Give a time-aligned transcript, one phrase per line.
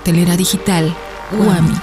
[0.00, 0.96] Cartelera digital
[1.30, 1.74] Guami.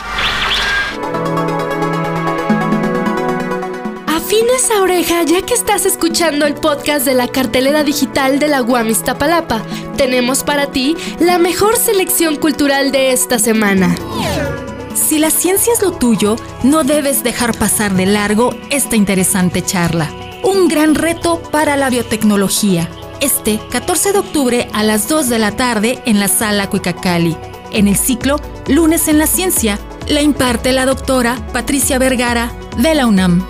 [4.07, 8.61] Afines a oreja ya que estás escuchando el podcast de la cartelera digital de la
[8.61, 9.61] Guami Iztapalapa.
[9.97, 13.95] Tenemos para ti la mejor selección cultural de esta semana.
[14.95, 20.11] Si la ciencia es lo tuyo, no debes dejar pasar de largo esta interesante charla.
[20.41, 22.89] Un gran reto para la biotecnología.
[23.19, 27.37] Este 14 de octubre a las 2 de la tarde en la sala Cuicacali.
[27.71, 28.37] En el ciclo
[28.67, 33.45] Lunes en la Ciencia, la imparte la doctora Patricia Vergara de la UNAM.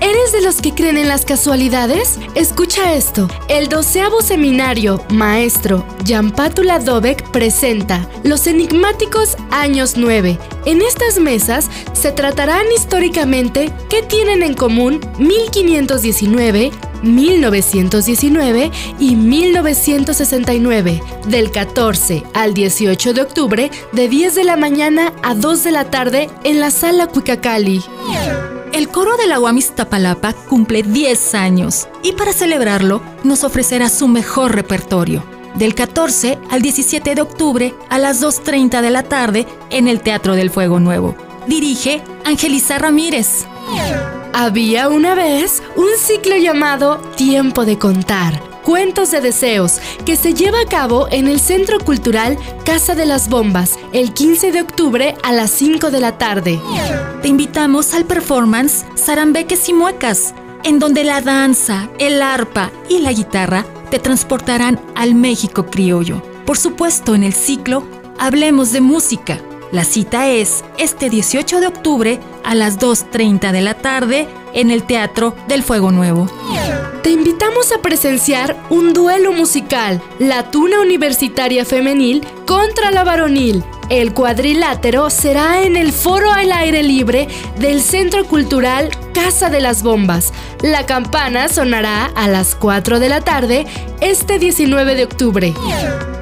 [0.00, 2.18] ¿Eres de los que creen en las casualidades?
[2.34, 3.28] Escucha esto.
[3.48, 10.38] El doceavo seminario Maestro Jampátula Dovek presenta Los enigmáticos años 9.
[10.66, 16.70] En estas mesas se tratarán históricamente qué tienen en común 1519,
[17.02, 25.34] 1919 y 1969, del 14 al 18 de octubre, de 10 de la mañana a
[25.34, 27.82] 2 de la tarde en la sala Cuicacali.
[28.72, 29.58] El coro de la UAM
[30.48, 35.24] cumple 10 años y para celebrarlo nos ofrecerá su mejor repertorio.
[35.54, 40.34] Del 14 al 17 de octubre a las 2.30 de la tarde en el Teatro
[40.34, 41.16] del Fuego Nuevo.
[41.46, 43.46] Dirige Angelisa Ramírez.
[44.32, 48.40] Había una vez un ciclo llamado Tiempo de Contar.
[48.62, 53.30] Cuentos de Deseos, que se lleva a cabo en el Centro Cultural Casa de las
[53.30, 56.60] Bombas el 15 de octubre a las 5 de la tarde.
[57.22, 63.12] Te invitamos al performance Zarambeques y Muecas, en donde la danza, el arpa y la
[63.12, 66.22] guitarra te transportarán al México criollo.
[66.44, 67.84] Por supuesto, en el ciclo
[68.18, 69.40] Hablemos de Música.
[69.70, 74.84] La cita es este 18 de octubre a las 2.30 de la tarde en el
[74.84, 76.26] Teatro del Fuego Nuevo.
[77.02, 83.62] Te invitamos a presenciar un duelo musical, la tuna universitaria femenil contra la varonil.
[83.88, 87.26] El cuadrilátero será en el foro al aire libre
[87.58, 90.34] del Centro Cultural Casa de las Bombas.
[90.60, 93.66] La campana sonará a las 4 de la tarde
[94.02, 95.54] este 19 de octubre.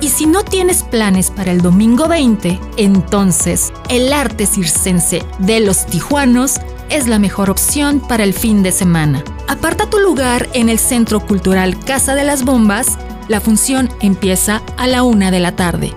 [0.00, 5.86] Y si no tienes planes para el domingo 20, entonces el arte circense de los
[5.86, 9.24] tijuanos es la mejor opción para el fin de semana.
[9.48, 12.96] Aparta tu lugar en el Centro Cultural Casa de las Bombas.
[13.26, 15.96] La función empieza a la una de la tarde.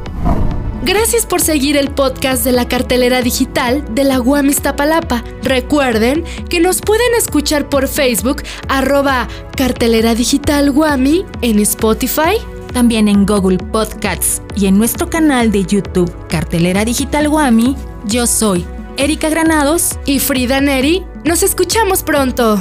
[0.84, 5.24] Gracias por seguir el podcast de la cartelera digital de la UAM Iztapalapa.
[5.44, 12.38] Recuerden que nos pueden escuchar por Facebook, arroba cartelera digital Guami, en Spotify,
[12.74, 17.76] también en Google Podcasts y en nuestro canal de YouTube Cartelera Digital Guami.
[18.06, 21.04] Yo soy Erika Granados y Frida Neri.
[21.26, 22.60] Nos escuchamos pronto.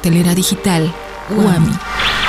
[0.00, 0.90] cartelera digital
[1.28, 2.19] UAMI.